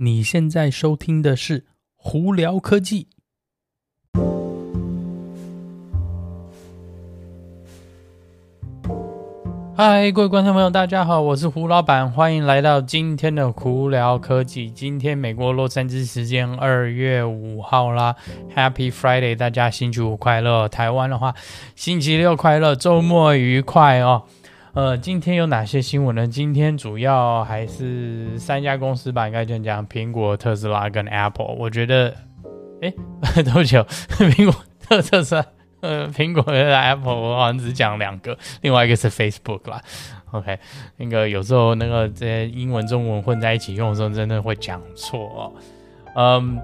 [0.00, 1.64] 你现在收听的是
[1.96, 3.08] 胡聊科技。
[9.76, 14.70] 嗨，各位观众朋友，大家好，我是胡老板，欢迎来到今天的胡聊科技。
[14.70, 18.14] 今天美国洛杉矶时间二月五号啦
[18.54, 20.68] ，Happy Friday，大家星期五快乐。
[20.68, 21.34] 台湾的话，
[21.74, 24.22] 星期六快乐，周末愉快哦。
[24.74, 26.26] 呃，今天有哪些新闻呢？
[26.26, 31.46] 今天主要还是三家公司吧，应该这样讲：苹果、特斯拉跟 Apple。
[31.46, 32.14] 我觉得，
[32.82, 32.92] 哎，
[33.52, 33.82] 多久？
[34.30, 35.44] 苹果、特特斯拉，
[35.80, 39.82] 呃， 苹果跟 Apple，我好像只讲两个，另外一个是 Facebook 啦。
[40.32, 40.58] OK，
[40.96, 45.52] 那个有时候那个这些英文、中文混在一起用的时候，真的会讲错哦。
[46.14, 46.58] 嗯。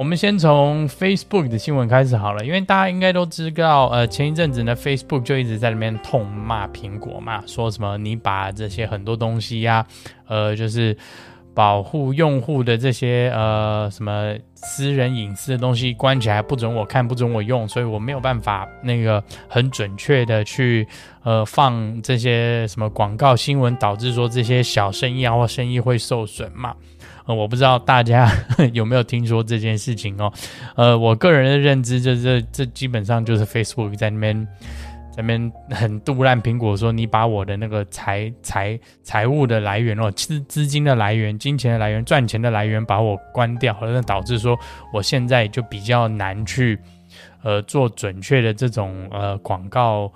[0.00, 9.86] 我们先从 Facebook 的新闻开始好了，因为大家应该都知道，呃，前一阵子呢，Facebook 就一直在里面痛骂苹果嘛，说什么你把这些很多东西呀、
[10.26, 10.96] 呃，就是
[11.54, 20.88] 保护用户的这些呃什么私人隐私的东西关起来，不准我看，不准我用，所以我没有办法那个很准确的去
[21.24, 26.74] 呃放这些什么广告新闻，导致说这些小生意啊或生意会受损嘛。
[27.34, 28.30] 我不知道大家
[28.72, 30.32] 有没有听说这件事情哦，
[30.76, 34.48] 呃，我个人的认知就是这基本上就是 Facebook 在那边
[35.12, 44.56] 在那边很杜烂苹果，说你把我的那个财财财务的来源哦，资资金的来源、金钱的来源、赚钱的来源把我关掉，那导致说
[44.92, 46.78] 我现在就比较难去
[47.42, 50.12] 呃做准确的这种呃广告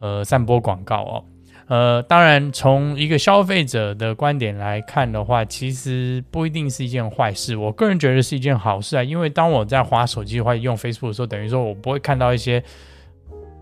[0.00, 1.24] 呃散播广告哦。
[1.66, 7.56] 呃，当然，从一个消费者的观点来看的话，其实不一定是一件坏事。
[7.56, 12.62] 我个人觉得是一件好事啊，因为当我在滑手机或者用 Facebook 的时候，等于说我不会看到一些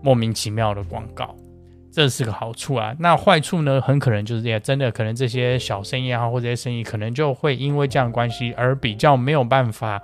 [0.01, 1.33] 莫名其妙的广告，
[1.93, 2.93] 这是个好处啊。
[2.99, 10.01] 那坏处呢，很可能就是也真的可能这些小生意啊，或这些生意，可能就会因为这样关系而比较没有办法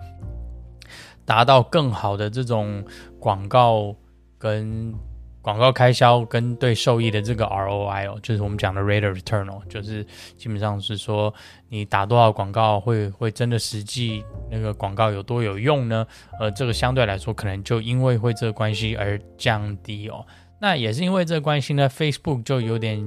[1.26, 2.82] 达到更好的这种
[3.20, 3.94] 广告
[4.38, 4.96] 跟。
[5.42, 10.06] 广告开销跟对收益的这个 ROI 哦，就是我们讲的 rate of return 哦，就是
[10.36, 11.34] 基本上是说
[11.70, 16.06] 你打多少广告会会真的实际那个广告有多有用呢？
[16.40, 20.26] 呃，这个相对来说可能就因为会这个关系而降低哦。
[20.60, 23.02] 那也是因为这个关系呢，Facebook 就有点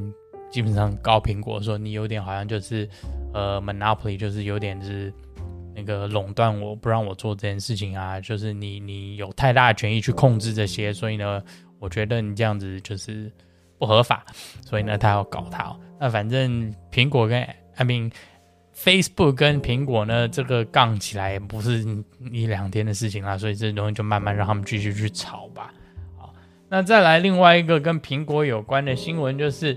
[0.51, 2.89] 基本上告苹果说你有点好像就是
[3.35, 5.13] 呃 monopoly，就是有点是
[5.77, 11.43] 那个垄断我不让我做这件事情啊，就是你你有太大的权益去控制这些，所以呢。
[11.83, 13.29] 我觉得你这样子就是
[13.77, 14.25] 不合法，
[14.65, 15.77] 所以呢，他要搞他。
[15.99, 17.43] 那反正苹果跟
[17.75, 18.13] I mean
[18.73, 21.85] Facebook 跟苹果呢，这个杠起来不是
[22.31, 25.75] 一两天的事情啦，所以这东西就慢慢让他们继续去吵吧。
[26.17, 26.33] 好，
[26.69, 29.77] 那再来另外一个跟苹果有关的新闻就是。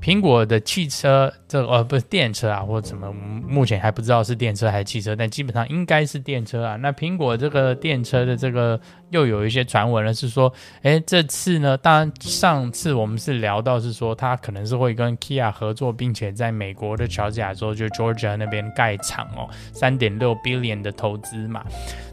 [0.00, 6.76] 苹果的汽车，这呃不是电车啊，或者什么，目前还不知道是电车还是汽车，但基本上应该是电车啊。
[6.76, 8.80] 那苹果这个电车的这个
[9.10, 10.52] 又有一些传闻了，是说，
[10.82, 21.64] 诶，这次呢，当然上次我们是聊到是说，它可能是会跟 Kia 合作，并且在美国的乔治亚州就 Georgia 那边盖厂哦，三点六 billion 的投资嘛。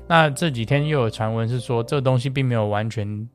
[0.08, 3.30] 那这几天又有传闻是说，这个东西并没有完全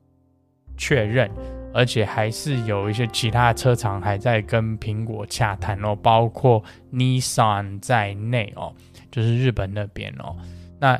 [0.75, 1.29] 确认。
[1.73, 8.73] 而且还是有一些其他车厂还在跟苹果洽谈哦，包括 Nissan 在内哦，
[9.11, 10.35] 就是日本那边哦。
[10.79, 10.99] 那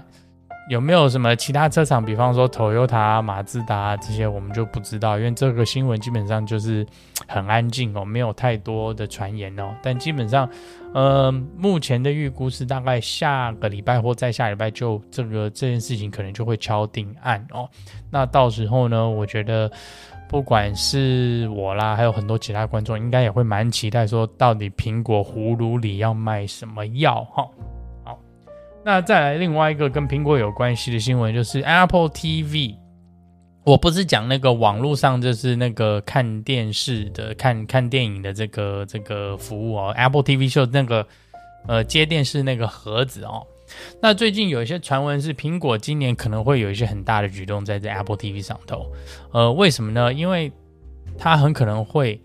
[0.69, 6.85] 有没有什么其他车厂，比方说 Toyota、马自达这些，我们就不知道，因为这个新闻基本上就是
[7.28, 9.75] 很安静哦，没有太多的传言哦。
[9.81, 10.47] 但基本上，
[10.94, 17.68] 呃，目前的预估是大概下个礼拜或再下礼拜就这个这件事情可能就会敲定案哦。
[18.12, 19.69] 那到时候呢，我觉得。
[20.30, 27.47] 不管是我啦，还有很多其他观众，应该也会蛮期待，说到底苹果葫芦里要卖什么药哈？
[28.84, 32.75] 那再来另外一个跟苹果有关系的新闻，就是 Apple TV。
[33.65, 41.06] 我不是讲那个网络上就是那个看电视的、看看电影的这个这个服务哦，Apple TV Show 那个
[41.68, 43.45] 呃接电视那个盒子哦。
[44.01, 48.92] 那最近有一些传闻是苹果今年可能会有一些很大的举动在这 Apple TV 上头，
[49.31, 50.12] 呃，为什么呢？
[50.12, 50.51] 因为
[51.15, 52.19] 它很可能会，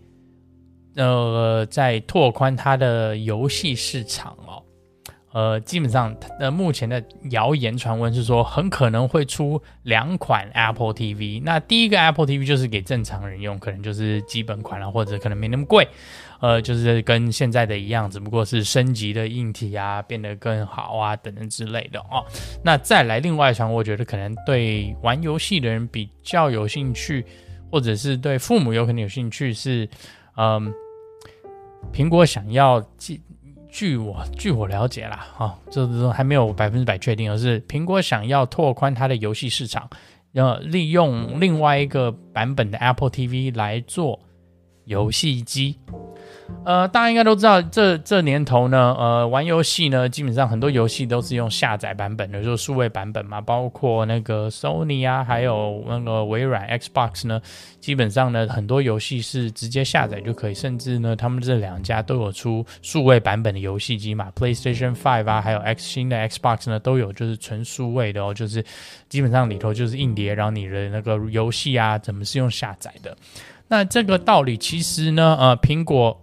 [0.94, 4.62] 呃，在拓宽它的游戏市场哦，
[5.34, 15.86] 呃，基本上呃目前的谣言传闻是说很可能会出两款 Apple TV，那第一个 Apple TV 就是给正常人用，可能就是基本款了，或者可能没那么贵。
[16.40, 22.24] 呃，就是跟现在的一样，只不过是升级的硬体啊，变得更好啊，等等之类的哦。
[22.62, 27.24] 那再来另外一场，我觉得可能对玩游戏的人比较有兴趣，
[27.72, 29.88] 或者是对父母有可能有兴趣是，
[30.36, 30.70] 嗯，
[31.92, 32.78] 苹果想要
[33.74, 39.90] 据我据我了解啦，啊，这都还没有百分之百确定，而是苹果想要拓宽它的游戏市场，
[40.30, 44.20] 要利用另外一个版本的 Apple TV 来做
[44.84, 45.76] 游戏机。
[46.64, 57.40] 呃，大家应该都知道，这这年头呢，呃，玩游戏呢，基本上很多游戏都是用下载版本的，就是数位版本嘛，包括那个 Sony 啊，还有那个微软 Xbox 呢，
[57.80, 68.64] 基本上呢，很多游戏是直接下载就可以，甚至呢，他们这两家都有出数位版本的游戏机嘛，PlayStation 5啊，还有 X 新的 Xbox 呢，都有就是纯数位的哦，就是
[69.08, 73.16] 基本上里头就是硬碟，然后你的那个游戏啊，怎么是用下载的？
[73.68, 76.20] 那这个道理其实呢，呃，苹果。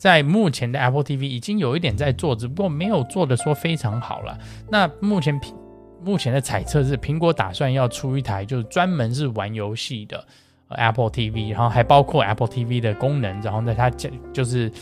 [0.00, 4.38] 在目前的 Apple TV 已经有一点在做，只不过没有做的说非常好了。
[4.70, 5.54] 那目前苹
[6.02, 10.26] 目前的猜测是，苹果打算要出一台就是专门是玩游戏的
[10.68, 13.90] Apple TV，然后还包括 Apple TV 的功能，然后呢，它
[14.32, 14.72] 就是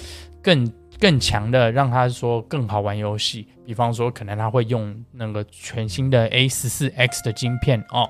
[0.40, 3.48] 更更强的让它说更好玩游戏。
[3.66, 8.08] 比方说，可能它会用那个全新的 A 十四 X 的晶片哦。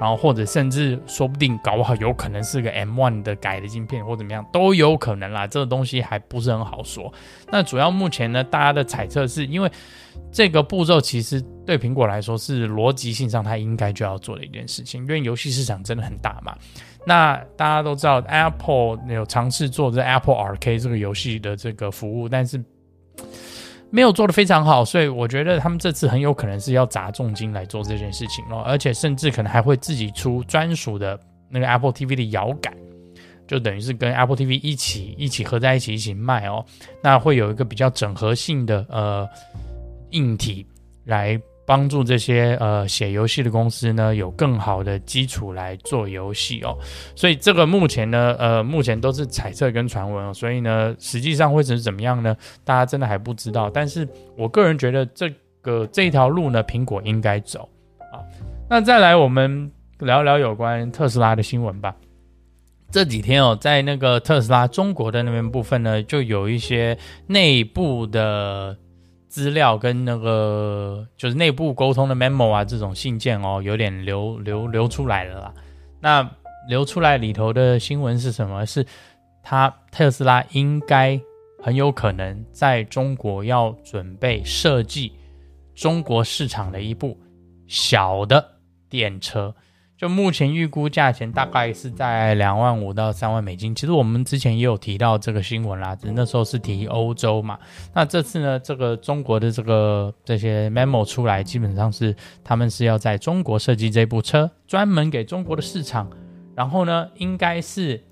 [0.00, 7.12] 然后或者甚至说不定搞不好有可能是个 M1 的改的晶片或怎么样都有可能啦，这个东西还不是很好说。
[7.52, 9.70] 那主要目前呢，大家的猜测是因为
[10.32, 16.56] 这个步骤其实对苹果来说是逻辑性上它应该就要做的一件事情，因为游戏市场真的很大嘛。
[17.06, 22.64] 那大家都知道 Apple 有尝试做这 Apple Arcade 这个游戏的这个服务，但是。
[23.90, 32.72] 没有做的非常好，所以我觉得他们这次很有可能是要砸重金来做这件事情哦，而且甚至可能还会自己出专属的那个 Apple TV 的摇杆，
[33.46, 36.64] 就等于是跟 Apple TV 一起一起合在一起一起卖哦，
[37.02, 39.28] 那会有一个比较整合性的呃
[40.10, 40.66] 硬体
[41.04, 41.40] 来。
[41.70, 46.76] 帮助这些呃写游戏的公司呢，有更好的基础来做游戏哦，
[47.14, 52.36] 所以这个目前呢呃目前都是猜测跟传闻哦，所以呢实际上会是怎么样呢？
[52.64, 53.70] 大家真的还不知道。
[53.70, 54.04] 但是
[54.36, 55.32] 我个人觉得这
[55.62, 57.68] 个这条路呢，苹果应该走
[58.12, 58.18] 啊。
[58.68, 59.70] 那再来我们
[60.00, 61.94] 聊聊有关特斯拉的新闻吧。
[62.90, 68.76] 这几天哦，在那个特斯拉中国的那边部分呢，就有一些内部的。
[69.30, 75.54] 资料跟那个就是内部沟通的 memo 啊，这种信件哦，有点流流流出来了啦。
[76.00, 76.28] 那
[76.68, 78.66] 流出来里头的新闻是什么？
[78.66, 78.84] 是
[79.42, 81.18] 他特斯拉应该
[81.62, 85.12] 很有可能在中国要准备设计
[85.74, 87.16] 中国市场的一部
[87.66, 88.44] 小的
[88.88, 89.54] 电车。
[90.00, 93.74] 就目前预估价钱大概是在两万五到三万美金。
[93.74, 97.58] 其实我们之前也有提到这个新闻啦，只是那时候是提欧洲嘛。
[97.92, 106.10] 那这次呢，这个中国的这个这些 memo 出来，基本上是他们是要在中国设计这部车，专门给中国的市场。
[106.56, 108.02] 然后呢，应该是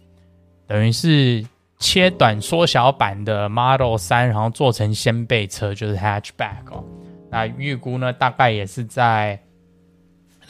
[0.67, 1.43] 等于是
[1.79, 6.85] 切短缩小版的 Model 3，然后做成掀背车，就是 hatchback 哦。
[7.31, 9.41] 那预估呢，大概也是在。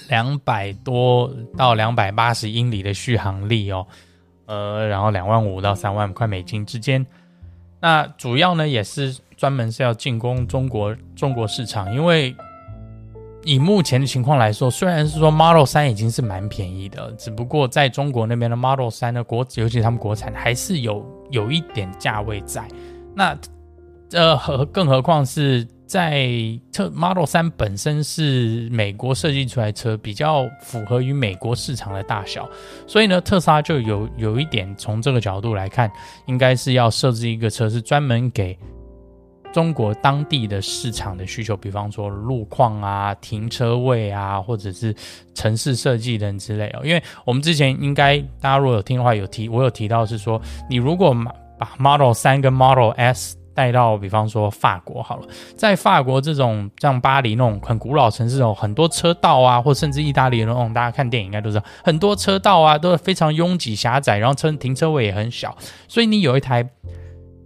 [0.08, 3.86] 两百多到两百八十英里的续航力哦，
[4.46, 7.04] 呃，然后两万五到三万块美金之间。
[7.80, 12.34] 那主要呢也是专门是要进攻中国中国市场，因为
[13.44, 22.66] 以目前的情况来说，虽然是说 Model 3已经是蛮便宜的，只不过在中国那边的 Model 3的国，尤其他们国产还是有有一点价位在。
[23.14, 23.36] 那
[24.12, 25.66] 呃和更何况是。
[25.88, 26.28] 在
[26.70, 32.46] 特 Model 3本身是美国设计出来车，比较符合于美国市场的大小，
[32.86, 35.90] 所以呢，特斯拉就有有一点从这个角度来看，
[36.26, 38.56] 应该是要设置一个车是专门给
[39.50, 44.94] 中国当地的市场的需求，比方说路况啊、停车位啊，或者是
[45.32, 46.82] 城市设计等之类哦。
[46.84, 51.16] 因为我们之前应该大家如果有听的话，有提我有提到是说，你如果
[51.58, 66.64] 把 Model 3跟 Model S 带到，比方说法国好了，在法国这种像巴黎那种很古老城市哦，很多车道啊，或甚至意大利那种，大家看电影应该都知道，很多车道啊都是非常拥挤狭窄，然后车停车位也很小，所以你有一台，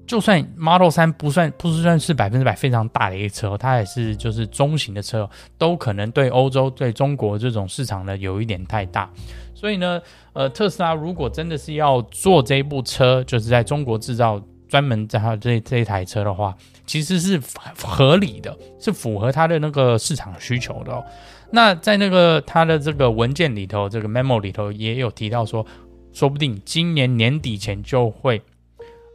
[0.07, 5.27] 就算 Model 3不算不是算是百分之百非常大的一个车，它也是就是中型的车，
[5.57, 9.09] 都可能对欧洲对中国这种市场呢有一点太大，
[9.55, 9.99] 所以呢，
[10.35, 14.39] 呃，特斯拉如果真的是要做这部车，就是在中国制造。
[14.73, 17.39] 专门在它这这一台车的话，其实是
[17.85, 21.05] 合理的，是符合它的那个市场需求的哦。
[21.51, 25.67] 那在那个它的这个文件里头，这个 memo 里头也有提到说，
[26.15, 28.41] 说不定今年年底前就会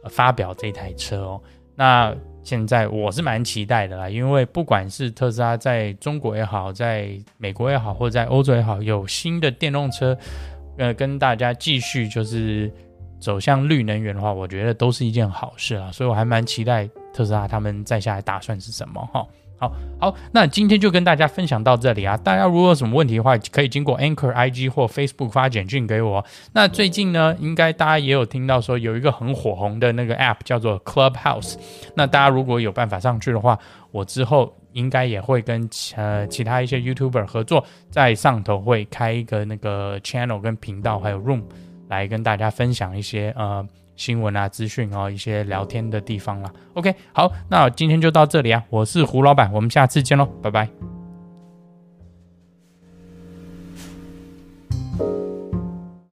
[0.08, 1.40] 发表这台车哦。
[1.74, 10.16] 那现在我是蛮期待的啦，因为不管是特斯拉在中国也好，在美国也好，或者在欧洲也好，有新的电动车，
[10.76, 12.72] 呃，跟大家继续就是。
[13.18, 19.26] 走向绿能源的话，我觉得都是一件好事啊，所以我还蛮期待特斯拉他们再下来打算是什么哈。
[19.60, 22.16] 好好，那今天就跟大家分享到这里啊。
[22.16, 26.24] 大家如果有什么问题的话，可以经过 Anchor IG 或 Facebook 发简讯给我。
[26.52, 31.56] 那最近呢，应该大家也有听到说有一个很火红的那个 App 叫做 Clubhouse。
[31.96, 33.58] 那大家如果有办法上去的话，
[33.90, 41.42] 我之后应该也会跟呃其他一些 YouTuber 合作，在上头会开一个那个 Channel 跟频道，还有 Room
[41.88, 43.66] 来跟大家分享一些呃。
[43.98, 46.52] 新闻啊，资讯啊，一些聊天的地方啦。
[46.74, 50.97] OK，好，那今天就到这里啊，我是胡老板，我们下次见喽，拜拜。